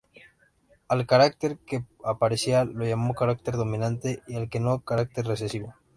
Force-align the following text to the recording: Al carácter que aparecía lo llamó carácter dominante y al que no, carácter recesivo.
Al 0.87 1.05
carácter 1.05 1.59
que 1.59 1.85
aparecía 2.03 2.65
lo 2.65 2.83
llamó 2.85 3.13
carácter 3.13 3.53
dominante 3.55 4.23
y 4.27 4.35
al 4.35 4.49
que 4.49 4.59
no, 4.59 4.83
carácter 4.83 5.27
recesivo. 5.27 5.75